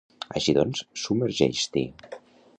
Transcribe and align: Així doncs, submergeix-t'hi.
Així 0.39 0.55
doncs, 0.57 0.81
submergeix-t'hi. 1.03 1.87